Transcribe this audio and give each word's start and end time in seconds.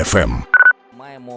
ФМ. 0.00 0.51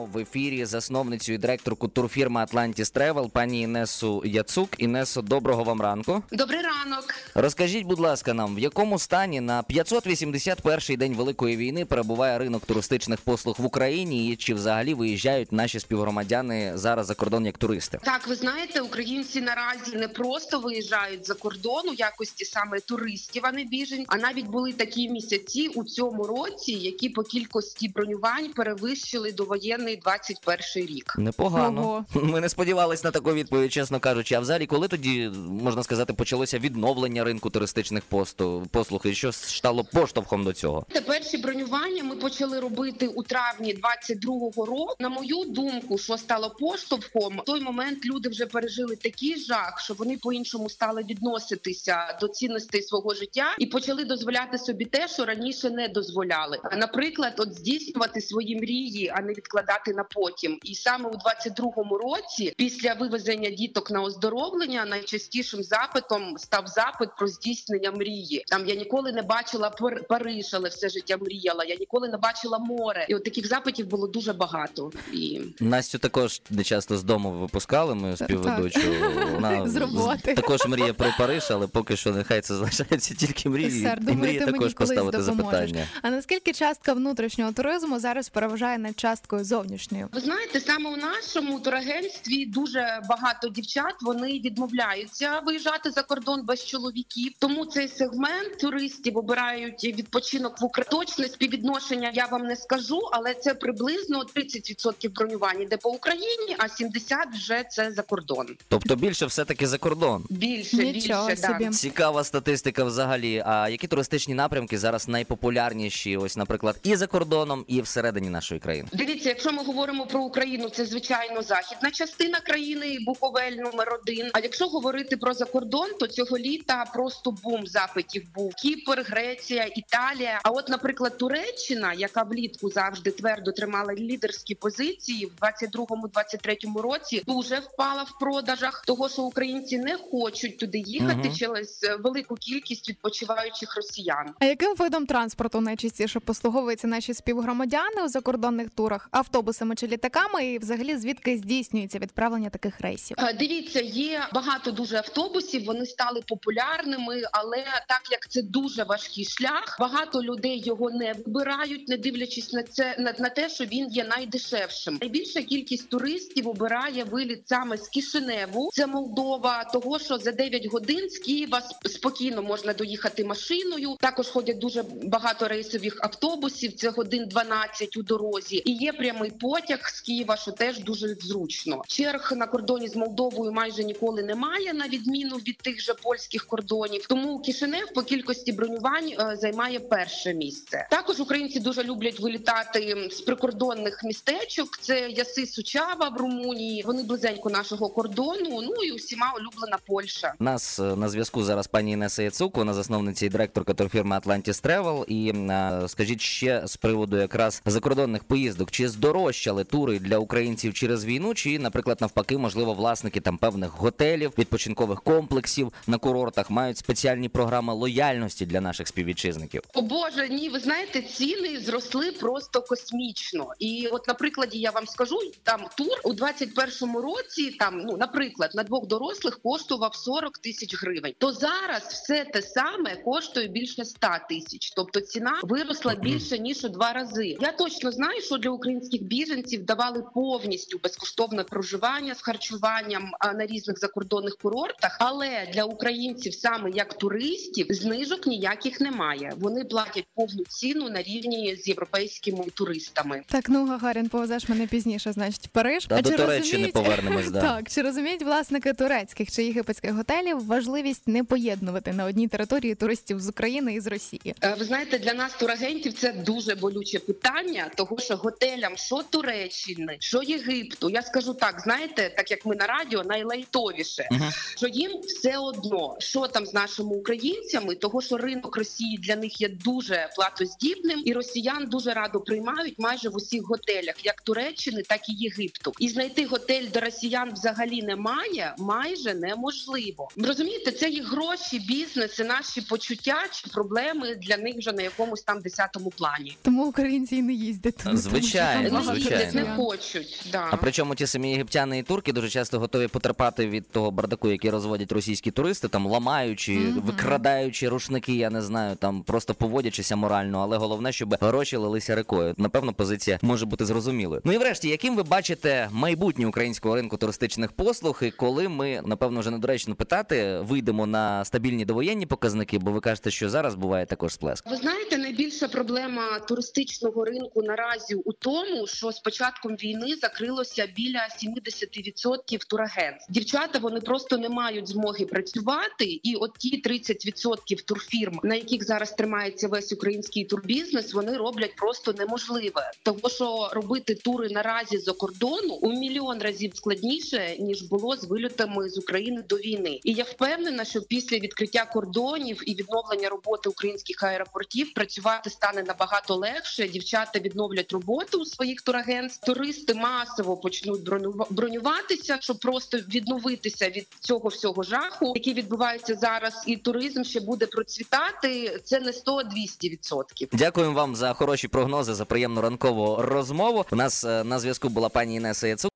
Маємо 0.05 0.19
в 0.19 0.21
ефірі 0.21 0.65
засновницю 0.65 1.33
і 1.33 1.37
директорку 1.37 1.87
турфірми 1.87 2.41
Atlantis 2.41 2.93
Travel, 2.93 3.29
пані 3.29 3.61
Інесу 3.61 4.21
Яцук. 4.25 4.69
Інесо, 4.77 5.21
доброго 5.21 5.63
вам 5.63 5.81
ранку. 5.81 6.23
Добрий 6.31 6.61
ранок. 6.61 7.05
Розкажіть, 7.35 7.85
будь 7.85 7.99
ласка, 7.99 8.33
нам 8.33 8.55
в 8.55 8.59
якому 8.59 8.99
стані 8.99 9.41
на 9.41 9.63
581-й 9.63 10.97
день 10.97 11.15
Великої 11.15 11.57
війни 11.57 11.85
перебуває 11.85 12.37
ринок 12.37 12.65
туристичних 12.65 13.21
послуг 13.21 13.55
в 13.59 13.65
Україні, 13.65 14.31
і 14.31 14.35
чи 14.35 14.53
взагалі 14.53 14.93
виїжджають 14.93 15.51
наші 15.51 15.79
співгромадяни 15.79 16.71
зараз 16.75 17.07
за 17.07 17.15
кордон 17.15 17.45
як 17.45 17.57
туристи? 17.57 17.99
Так, 18.03 18.27
ви 18.27 18.35
знаєте, 18.35 18.81
українці 18.81 19.41
наразі 19.41 19.95
не 19.95 20.07
просто 20.07 20.59
виїжджають 20.59 21.27
за 21.27 21.33
кордон 21.33 21.89
у 21.89 21.93
якості 21.93 22.45
саме 22.45 22.79
туристів, 22.79 23.41
а 23.45 23.51
не 23.51 23.63
біжень. 23.63 24.05
А 24.07 24.17
навіть 24.17 24.47
були 24.47 24.73
такі 24.73 25.09
місяці 25.09 25.67
у 25.67 25.83
цьому 25.83 26.23
році, 26.23 26.71
які 26.71 27.09
по 27.09 27.23
кількості 27.23 27.89
бронювань 27.89 28.53
перевищили 28.53 29.31
довоєнний 29.31 29.94
21 29.95 30.87
рік. 30.87 31.13
Непогано. 31.17 32.05
Ми 32.13 32.41
не 32.41 32.49
сподівались 32.49 33.03
на 33.03 33.11
таку 33.11 33.33
відповідь, 33.33 33.73
чесно 33.73 33.99
кажучи. 33.99 34.35
А 34.35 34.39
взагалі, 34.39 34.65
коли 34.65 34.87
тоді 34.87 35.29
можна 35.47 35.83
сказати, 35.83 36.13
почалося 36.13 36.59
відновлення 36.59 37.23
ринку 37.23 37.49
туристичних 37.49 38.03
посту 38.03 38.67
послуг, 38.71 39.01
і 39.05 39.13
що 39.13 39.31
стало 39.31 39.83
поштовхом 39.83 40.43
до 40.43 40.53
цього? 40.53 40.85
Те 40.89 41.01
перші 41.01 41.37
бронювання 41.37 42.03
ми 42.03 42.15
почали 42.15 42.59
робити 42.59 43.07
у 43.07 43.23
травні 43.23 43.75
22-го 43.75 44.65
року. 44.65 44.95
На 44.99 45.09
мою 45.09 45.43
думку, 45.47 45.97
що 45.97 46.17
стало 46.17 46.49
поштовхом, 46.49 47.37
в 47.37 47.43
той 47.45 47.61
момент 47.61 48.05
люди 48.05 48.29
вже 48.29 48.45
пережили 48.45 48.95
такий 48.95 49.39
жах, 49.39 49.81
що 49.83 49.93
вони 49.93 50.17
по-іншому 50.17 50.69
стали 50.69 51.03
відноситися 51.03 52.17
до 52.21 52.27
цінностей 52.27 52.81
свого 52.81 53.13
життя 53.13 53.55
і 53.59 53.65
почали 53.65 54.05
дозволяти 54.05 54.57
собі 54.57 54.85
те, 54.85 55.07
що 55.07 55.25
раніше 55.25 55.69
не 55.69 55.87
дозволяли. 55.87 56.59
Наприклад, 56.77 57.33
от 57.37 57.53
здійснювати 57.53 58.21
свої 58.21 58.55
мрії, 58.55 59.11
а 59.15 59.21
не 59.21 59.33
відкладати 59.33 59.84
на 59.93 60.03
потім. 60.03 60.59
І 60.63 60.75
саме 60.75 61.09
у 61.09 61.13
22-му 61.13 61.97
році, 61.97 62.53
після 62.57 62.93
вивезення 62.93 63.49
діток 63.49 63.91
на 63.91 64.01
оздоровлення, 64.01 64.85
найчастішим 64.85 65.63
запитом 65.63 66.37
став 66.37 66.67
запит 66.67 67.09
про 67.17 67.27
здійснення 67.27 67.91
мрії. 67.91 68.43
Там 68.47 68.67
я 68.67 68.75
ніколи 68.75 69.11
не 69.11 69.21
бачила 69.21 69.69
Пар- 69.69 70.03
Париж, 70.07 70.49
але 70.53 70.69
все 70.69 70.89
життя 70.89 71.17
мріяла. 71.17 71.63
Я 71.63 71.75
ніколи 71.75 72.07
не 72.09 72.17
бачила 72.17 72.59
море. 72.59 73.05
І 73.09 73.15
от 73.15 73.23
таких 73.23 73.47
запитів 73.47 73.87
було 73.87 74.07
дуже 74.07 74.33
багато. 74.33 74.91
І 75.13 75.41
Настю 75.59 75.97
також 75.97 76.41
не 76.49 76.63
часто 76.63 76.97
з 76.97 77.03
дому 77.03 77.31
випускали. 77.31 77.95
Ми 77.95 78.17
співведучу. 78.17 78.79
Вона 79.33 79.69
З 79.69 79.75
роботи. 79.75 80.33
також 80.33 80.65
мріє 80.67 80.93
про 80.93 81.07
Париж, 81.17 81.47
але 81.51 81.67
поки 81.67 81.95
що 81.97 82.11
нехай 82.11 82.41
це 82.41 82.55
залишається 82.55 83.15
тільки 83.15 83.49
мрії. 83.49 83.81
Сер, 83.83 83.99
і 84.07 84.11
мені 84.11 84.39
також 84.39 84.73
поставити 84.73 85.17
допоможеш. 85.17 85.35
запитання. 85.45 85.87
А 86.01 86.09
наскільки 86.09 86.53
частка 86.53 86.93
внутрішнього 86.93 87.51
туризму 87.51 87.99
зараз 87.99 88.29
переважає 88.29 88.77
над 88.77 88.99
часткою 88.99 89.43
зовнішньою? 89.75 90.09
Ви 90.13 90.19
знаєте, 90.19 90.59
саме 90.59 90.89
у 90.89 90.97
нашому 90.97 91.59
турагентстві 91.59 92.45
дуже 92.45 93.01
багато 93.09 93.49
дівчат 93.49 93.93
вони 94.01 94.27
відмовляються 94.39 95.39
виїжджати 95.45 95.91
за 95.91 96.03
кордон 96.03 96.45
без 96.45 96.65
чоловіків. 96.65 97.31
Тому 97.39 97.65
цей 97.65 97.87
сегмент 97.87 98.57
туристів 98.59 99.17
обирають 99.17 99.83
відпочинок 99.83 100.61
в 100.61 100.65
Україні. 100.65 100.91
Точне 100.91 101.27
співвідношення 101.27 102.11
я 102.13 102.25
вам 102.25 102.41
не 102.41 102.55
скажу, 102.55 102.99
але 103.11 103.33
це 103.33 103.53
приблизно 103.53 104.23
30% 104.35 105.09
бронювань 105.13 105.61
іде 105.61 105.77
по 105.77 105.89
Україні, 105.89 106.55
а 106.57 106.63
70% 106.63 107.33
вже 107.33 107.63
це 107.69 107.91
за 107.91 108.01
кордон. 108.01 108.47
Тобто 108.69 108.95
більше 108.95 109.25
все-таки 109.25 109.67
за 109.67 109.77
кордон. 109.77 110.25
Більше 110.29 110.77
Нічого 110.77 111.27
більше 111.27 111.41
собі. 111.41 111.65
да. 111.65 111.71
Цікава 111.71 112.23
статистика 112.23 112.83
взагалі. 112.83 113.43
А 113.45 113.69
які 113.69 113.87
туристичні 113.87 114.33
напрямки 114.33 114.77
зараз 114.77 115.07
найпопулярніші? 115.07 116.17
Ось, 116.17 116.37
наприклад, 116.37 116.79
і 116.83 116.95
за 116.95 117.07
кордоном, 117.07 117.65
і 117.67 117.81
всередині 117.81 118.29
нашої 118.29 118.59
країни. 118.61 118.87
Дивіться, 118.93 119.29
якщо 119.29 119.51
ми 119.51 119.63
говоримо 119.65 120.05
про 120.05 120.21
Україну, 120.21 120.69
це 120.69 120.85
звичайно 120.85 121.41
західна 121.41 121.91
частина 121.91 122.39
країни, 122.39 122.97
Буковель 123.05 123.51
номер 123.51 123.99
один. 124.01 124.29
А 124.33 124.39
якщо 124.39 124.67
говорити 124.67 125.17
про 125.17 125.33
закордон, 125.33 125.89
то 125.99 126.07
цього 126.07 126.37
літа 126.37 126.85
просто 126.93 127.31
бум 127.31 127.67
запитів 127.67 128.23
був 128.35 128.53
Кіпр, 128.55 129.03
Греція, 129.07 129.63
Італія. 129.75 130.39
А 130.43 130.49
от, 130.49 130.69
наприклад, 130.69 131.17
Туреччина, 131.17 131.93
яка 131.93 132.23
влітку 132.23 132.69
завжди 132.69 133.11
твердо 133.11 133.51
тримала 133.51 133.93
лідерські 133.93 134.55
позиції, 134.55 135.25
в 135.25 135.45
22-23 135.45 136.81
році 136.81 137.23
дуже 137.27 137.59
впала 137.59 138.03
в 138.03 138.19
продажах, 138.19 138.83
того 138.87 139.09
що 139.09 139.21
українці 139.21 139.77
не 139.77 139.97
хочуть 140.11 140.57
туди 140.57 140.77
їхати 140.77 141.27
Мгм. 141.27 141.35
через 141.35 141.79
е, 141.83 141.95
велику 141.95 142.35
кількість 142.35 142.89
відпочиваючих 142.89 143.75
росіян. 143.75 144.33
А 144.39 144.45
яким 144.45 144.75
видом 144.75 145.05
транспорту 145.05 145.61
найчастіше 145.61 146.19
послуговуються 146.19 146.87
наші 146.87 147.13
співгромадяни 147.13 148.03
у 148.05 148.07
закордонних 148.07 148.69
турах? 148.69 149.09
Автобусами 149.55 149.75
чи 149.75 149.87
літаками? 149.87 150.45
І 150.45 150.59
взагалі 150.59 150.97
звідки 150.97 151.37
здійснюється 151.37 151.99
відправлення 151.99 152.49
таких 152.49 152.81
рейсів? 152.81 153.17
Е, 153.19 153.33
Дивіться, 153.33 153.81
є 153.81 154.21
багато 154.33 154.71
дуже 154.71 154.97
автобусів. 154.97 155.65
Вони 155.65 155.85
стали 155.85 156.21
популярними, 156.27 157.21
але 157.31 157.57
так 157.87 158.01
як 158.11 158.29
це 158.29 158.41
дуже 158.41 158.83
важкий 158.83 159.25
шлях, 159.25 159.77
багато 159.79 160.23
людей 160.23 160.63
його 160.65 160.91
не 160.91 161.13
вибирають, 161.13 161.87
не 161.87 161.97
дивлячись 161.97 162.53
на 162.53 162.63
це 162.63 162.95
на, 162.99 163.13
на 163.19 163.29
те, 163.29 163.49
що 163.49 163.65
він 163.65 163.87
є 163.91 164.03
найдешевшим. 164.03 164.97
Найбільша 165.01 165.41
кількість 165.41 165.89
туристів 165.89 166.47
обирає 166.47 167.03
виліт 167.03 167.41
саме 167.45 167.77
з 167.77 167.87
Кишиневу. 167.87 168.69
Це 168.73 168.87
Молдова, 168.87 169.63
того 169.63 169.99
що 169.99 170.17
за 170.17 170.31
9 170.31 170.65
годин 170.65 171.09
з 171.09 171.17
Києва 171.19 171.61
спокійно 171.85 172.41
можна 172.43 172.73
доїхати 172.73 173.23
машиною. 173.23 173.95
Також 173.99 174.27
ходять 174.27 174.57
дуже 174.57 174.83
багато 175.03 175.47
рейсових 175.47 175.97
автобусів. 176.01 176.73
Це 176.73 176.89
годин 176.89 177.27
12 177.27 177.97
у 177.97 178.03
дорозі. 178.03 178.61
І 178.65 178.71
є 178.71 178.93
прямий 178.93 179.31
потяг 179.45 179.89
з 179.89 180.01
Києва, 180.01 180.35
що 180.35 180.51
теж 180.51 180.79
дуже 180.79 181.15
зручно. 181.15 181.81
Черг 181.87 182.33
на 182.35 182.47
кордоні 182.47 182.87
з 182.87 182.95
Молдовою 182.95 183.51
майже 183.51 183.83
ніколи 183.83 184.23
немає, 184.23 184.73
на 184.73 184.87
відміну 184.87 185.35
від 185.35 185.57
тих 185.57 185.81
же 185.81 185.93
польських 185.93 186.45
кордонів. 186.45 187.05
Тому 187.09 187.39
Кишинев 187.39 187.93
по 187.95 188.01
кількості 188.01 188.51
бронювань 188.51 189.11
е, 189.19 189.35
займає 189.35 189.79
перше 189.79 190.33
місце. 190.33 190.87
Також 190.91 191.19
українці 191.19 191.59
дуже 191.59 191.83
люблять 191.83 192.19
вилітати 192.19 193.09
з 193.11 193.21
прикордонних 193.21 194.03
містечок. 194.03 194.77
Це 194.81 195.09
Яси 195.09 195.45
Сучава 195.45 196.09
в 196.09 196.17
Румунії. 196.17 196.83
Вони 196.85 197.03
близенько 197.03 197.49
нашого 197.49 197.89
кордону. 197.89 198.61
Ну 198.61 198.83
і 198.83 198.91
усіма 198.91 199.33
улюблена 199.37 199.77
Польща. 199.87 200.33
Нас 200.39 200.79
е, 200.79 200.83
на 200.83 201.09
зв'язку 201.09 201.43
зараз 201.43 201.67
пані 201.67 201.91
Інеса 201.91 202.23
Яцук, 202.23 202.57
вона 202.57 202.73
засновниця 202.73 203.25
і 203.25 203.29
директорка 203.29 203.73
турфірми 203.73 204.15
Atlantis 204.15 204.65
Travel. 204.65 205.05
І 205.07 205.29
е, 205.29 205.87
скажіть 205.87 206.21
ще 206.21 206.61
з 206.65 206.77
приводу 206.77 207.17
якраз 207.17 207.61
закордонних 207.65 208.23
поїздок, 208.23 208.71
чи 208.71 208.89
здорожчали 209.35 209.63
тури 209.63 209.99
для 209.99 210.17
українців 210.17 210.73
через 210.73 211.05
війну, 211.05 211.33
чи, 211.33 211.59
наприклад, 211.59 211.97
навпаки, 212.01 212.37
можливо, 212.37 212.73
власники 212.73 213.19
там 213.19 213.37
певних 213.37 213.69
готелів, 213.69 214.33
відпочинкових 214.37 215.01
комплексів 215.01 215.71
на 215.87 215.97
курортах 215.97 216.49
мають 216.49 216.77
спеціальні 216.77 217.29
програми 217.29 217.73
лояльності 217.73 218.45
для 218.45 218.61
наших 218.61 218.87
співвітчизників. 218.87 219.61
О 219.73 219.81
Боже, 219.81 220.29
ні, 220.29 220.49
ви 220.49 220.59
знаєте, 220.59 221.01
ціни 221.01 221.59
зросли 221.59 222.11
просто 222.11 222.61
космічно. 222.61 223.47
І 223.59 223.87
от, 223.91 224.07
на 224.07 224.13
прикладі, 224.13 224.59
я 224.59 224.71
вам 224.71 224.87
скажу, 224.87 225.19
там 225.43 225.61
тур 225.77 225.99
у 226.03 226.13
21-му 226.13 227.01
році, 227.01 227.51
там, 227.59 227.81
ну, 227.85 227.97
наприклад, 227.97 228.51
на 228.53 228.63
двох 228.63 228.87
дорослих 228.87 229.39
коштував 229.43 229.95
40 229.95 230.37
тисяч 230.37 230.81
гривень. 230.81 231.13
То 231.17 231.31
зараз 231.31 231.83
все 231.83 232.25
те 232.25 232.41
саме 232.41 232.95
коштує 232.95 233.47
більше 233.47 233.85
100 233.85 234.07
тисяч. 234.29 234.71
Тобто 234.75 235.01
ціна 235.01 235.39
виросла 235.43 235.95
більше 235.95 236.39
ніж 236.39 236.65
у 236.65 236.69
два 236.69 236.93
рази. 236.93 237.37
Я 237.41 237.51
точно 237.51 237.91
знаю, 237.91 238.21
що 238.21 238.37
для 238.37 238.49
українських 238.49 239.03
біженців 239.19 239.65
давали 239.65 240.03
повністю 240.13 240.79
безкоштовне 240.83 241.43
проживання 241.43 242.15
з 242.15 242.21
харчуванням 242.21 243.11
а, 243.19 243.33
на 243.33 243.45
різних 243.45 243.79
закордонних 243.79 244.37
курортах. 244.37 244.97
Але 244.99 245.47
для 245.53 245.63
українців, 245.63 246.33
саме 246.33 246.69
як 246.73 246.93
туристів, 246.97 247.67
знижок 247.69 248.27
ніяких 248.27 248.81
немає. 248.81 249.33
Вони 249.39 249.63
платять 249.63 250.05
повну 250.15 250.43
ціну 250.45 250.89
на 250.89 251.01
рівні 251.01 251.55
з 251.55 251.67
європейськими 251.67 252.43
туристами. 252.53 253.21
Так, 253.27 253.49
ну 253.49 253.65
Гагарін, 253.67 254.09
повезеш 254.09 254.49
мене 254.49 254.67
пізніше, 254.67 255.11
значить, 255.11 255.45
в 255.45 255.49
Париж. 255.49 255.85
Та 255.85 255.95
А 255.95 256.01
до 256.01 256.09
чи 256.09 256.17
Туреччини 256.17 256.41
розуміють- 256.41 256.73
повернемось. 256.73 257.31
Да. 257.31 257.41
Так, 257.55 257.69
чи 257.69 257.81
розуміють 257.81 258.23
власники 258.23 258.73
турецьких 258.73 259.31
чи 259.31 259.43
єгипетських 259.43 259.91
готелів 259.93 260.45
важливість 260.45 261.07
не 261.07 261.23
поєднувати 261.23 261.93
на 261.93 262.05
одній 262.05 262.27
території 262.27 262.75
туристів 262.75 263.19
з 263.19 263.29
України 263.29 263.73
і 263.73 263.79
з 263.79 263.87
Росії? 263.87 264.35
Е, 264.43 264.55
Ви 264.59 264.65
знаєте, 264.65 264.99
для 264.99 265.13
нас 265.13 265.33
турагентів 265.33 265.93
це 265.93 266.13
дуже 266.13 266.55
болюче 266.55 266.99
питання, 266.99 267.71
того 267.75 267.97
що 267.99 268.15
готелям, 268.15 268.77
що 268.77 269.01
Туреччини, 269.09 269.97
що 269.99 270.21
Єгипту. 270.23 270.89
Я 270.89 271.01
скажу 271.01 271.33
так: 271.33 271.61
знаєте, 271.61 272.13
так 272.17 272.31
як 272.31 272.45
ми 272.45 272.55
на 272.55 272.67
радіо, 272.67 273.03
найлайтовіше, 273.03 274.07
Мгм. 274.11 274.29
що 274.57 274.67
їм 274.67 274.91
все 275.07 275.37
одно, 275.37 275.95
що 275.99 276.27
там 276.27 276.45
з 276.45 276.53
нашими 276.53 276.95
українцями, 276.95 277.75
того 277.75 278.01
що 278.01 278.17
ринок 278.17 278.57
Росії 278.57 278.97
для 278.97 279.15
них 279.15 279.41
є 279.41 279.49
дуже 279.49 280.09
платоздібним, 280.15 281.01
і 281.05 281.13
росіян 281.13 281.65
дуже 281.69 281.93
радо 281.93 282.19
приймають 282.19 282.79
майже 282.79 283.09
в 283.09 283.15
усіх 283.15 283.41
готелях, 283.43 283.95
як 284.05 284.21
Туреччини, 284.21 284.81
так 284.83 285.09
і 285.09 285.13
Єгипту. 285.13 285.73
І 285.79 285.89
знайти 285.89 286.25
готель, 286.25 286.65
де 286.73 286.79
росіян 286.79 287.33
взагалі 287.33 287.81
немає, 287.81 288.55
майже 288.57 289.13
неможливо. 289.13 290.09
Розумієте, 290.17 290.71
це 290.71 290.89
їх 290.89 291.11
гроші, 291.11 291.59
бізнес, 291.59 292.19
і 292.19 292.23
наші 292.23 292.61
почуття 292.61 293.23
чи 293.31 293.47
проблеми 293.47 294.15
для 294.15 294.37
них 294.37 294.55
вже 294.57 294.71
на 294.71 294.81
якомусь 294.81 295.21
там 295.21 295.41
десятому 295.41 295.89
плані. 295.89 296.37
Тому 296.41 296.65
українці 296.65 297.15
і 297.15 297.21
не 297.21 297.33
їздять. 297.33 297.75
туди, 297.77 297.83
тому 297.89 297.97
що 298.01 298.09
Звичайно, 298.09 298.94
звичайно. 298.99 299.49
не 299.49 299.55
хочуть. 299.55 300.25
Да. 300.31 300.47
А 300.51 300.55
причому 300.57 300.95
ті 300.95 301.07
самі 301.07 301.31
єгиптяни 301.31 301.79
і 301.79 301.83
турки 301.83 302.13
дуже 302.13 302.29
часто 302.29 302.59
готові 302.59 302.87
потерпати 302.87 303.47
від 303.47 303.69
того 303.71 303.91
бардаку, 303.91 304.29
який 304.31 304.51
розводять 304.51 304.91
російські 304.91 305.31
туристи, 305.31 305.67
там 305.67 305.87
ламаючи, 305.87 306.51
Мгм. 306.51 306.81
викрадаючи 306.85 307.69
рушники, 307.69 308.13
я 308.15 308.29
не 308.29 308.41
знаю, 308.41 308.75
там 308.75 309.03
просто 309.03 309.33
поводячися 309.33 309.95
морально, 309.95 310.39
але 310.41 310.57
головне, 310.57 310.91
щоб 310.91 311.15
гроші 311.21 311.57
лилися 311.57 311.95
рекою. 311.95 312.33
Напевно, 312.37 312.73
позиція 312.73 313.19
може 313.21 313.45
бути 313.45 313.65
зрозумілою. 313.65 314.21
Ну 314.23 314.31
і 314.33 314.37
врешті, 314.37 314.69
яким 314.69 314.95
ви 314.95 315.03
бачите 315.03 315.69
майбутнє 315.71 316.27
українського 316.27 316.75
ринку 316.75 316.97
туристичних 316.97 317.51
послуг, 317.51 317.99
і 318.01 318.11
коли 318.11 318.49
ми 318.49 318.81
напевно 318.85 319.19
вже 319.19 319.31
недоречно 319.31 319.75
питати, 319.75 320.39
вийдемо 320.43 320.85
на 320.85 321.25
стабільні 321.25 321.65
довоєнні 321.65 322.05
показники, 322.05 322.57
бо 322.59 322.71
ви 322.71 322.79
кажете, 322.79 323.11
що 323.11 323.29
зараз 323.29 323.55
буває 323.55 323.85
також 323.85 324.13
сплеск. 324.13 324.49
Ви 324.49 324.55
знаєте, 324.57 324.97
найбільша 324.97 325.47
проблема 325.47 326.19
туристичного 326.19 327.05
ринку 327.05 327.41
наразі 327.41 327.95
у 327.95 328.13
тому, 328.13 328.67
що 328.67 328.84
з 328.91 328.99
початком 328.99 329.55
війни 329.55 329.95
закрилося 329.95 330.67
біля 330.75 331.07
70% 331.23 332.47
турагентств. 332.47 333.11
Дівчата 333.11 333.59
вони 333.59 333.81
просто 333.81 334.17
не 334.17 334.29
мають 334.29 334.67
змоги 334.67 335.05
працювати, 335.05 335.85
і 335.85 336.15
от 336.15 336.31
ті 336.37 336.61
30% 336.61 337.65
турфірм, 337.65 338.19
на 338.23 338.35
яких 338.35 338.63
зараз 338.63 338.91
тримається 338.91 339.47
весь 339.47 339.73
український 339.73 340.25
турбізнес, 340.25 340.93
вони 340.93 341.17
роблять 341.17 341.55
просто 341.55 341.93
неможливе. 341.93 342.71
Тому 342.83 343.09
що 343.09 343.49
робити 343.51 343.95
тури 343.95 344.29
наразі 344.29 344.77
за 344.77 344.93
кордону 344.93 345.53
у 345.53 345.71
мільйон 345.71 346.19
разів 346.19 346.51
складніше 346.55 347.35
ніж 347.39 347.61
було 347.61 347.95
з 347.95 348.03
вильотами 348.03 348.69
з 348.69 348.77
України 348.77 349.23
до 349.29 349.35
війни. 349.35 349.79
І 349.83 349.93
я 349.93 350.03
впевнена, 350.03 350.65
що 350.65 350.81
після 350.81 351.17
відкриття 351.17 351.65
кордонів 351.65 352.49
і 352.49 352.55
відновлення 352.55 353.09
роботи 353.09 353.49
українських 353.49 354.03
аеропортів 354.03 354.73
працювати 354.73 355.29
стане 355.29 355.63
набагато 355.63 356.15
легше. 356.15 356.67
Дівчата 356.67 357.19
відновлять 357.19 357.71
роботу 357.71 358.19
у 358.19 358.25
своїх 358.25 358.61
турагентств. 358.75 359.25
Туристи 359.25 359.73
масово 359.73 360.37
почнуть 360.37 360.83
броню- 360.89 361.27
бронюватися, 361.29 362.17
щоб 362.21 362.39
просто 362.39 362.77
відновитися 362.77 363.69
від 363.69 363.87
цього 363.99 364.29
всього 364.29 364.63
жаху, 364.63 365.13
який 365.15 365.33
відбувається 365.33 365.95
зараз. 365.95 366.43
І 366.47 366.57
туризм 366.57 367.03
ще 367.03 367.19
буде 367.19 367.45
процвітати. 367.47 368.59
Це 368.63 368.79
не 368.79 368.91
100-200 368.91 369.69
відсотків. 369.69 370.29
Дякуємо 370.33 370.73
вам 370.73 370.95
за 370.95 371.13
хороші 371.13 371.47
прогнози, 371.47 371.93
за 371.93 372.05
приємну 372.05 372.41
ранкову 372.41 372.95
розмову. 373.01 373.65
У 373.71 373.75
нас 373.75 374.03
е, 374.03 374.23
на 374.23 374.39
зв'язку 374.39 374.69
була 374.69 374.89
пані 374.89 375.15
Інеса 375.15 375.47
Яцук. 375.47 375.71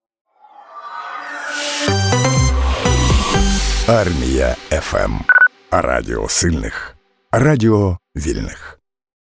Армія 3.88 4.56
ФМ. 4.72 5.14
Радіо 5.72 6.30
сильних. 6.30 6.96
Радіо 7.32 7.98
вільних. 8.16 8.79